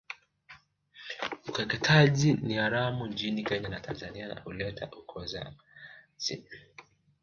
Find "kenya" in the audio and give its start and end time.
3.43-3.69